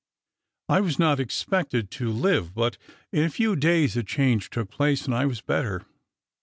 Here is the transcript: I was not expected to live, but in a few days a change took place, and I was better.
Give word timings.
I 0.67 0.81
was 0.81 0.97
not 0.97 1.19
expected 1.19 1.91
to 1.91 2.11
live, 2.11 2.55
but 2.55 2.75
in 3.11 3.21
a 3.23 3.29
few 3.29 3.55
days 3.55 3.95
a 3.95 4.01
change 4.01 4.49
took 4.49 4.71
place, 4.71 5.05
and 5.05 5.13
I 5.13 5.27
was 5.27 5.41
better. 5.41 5.85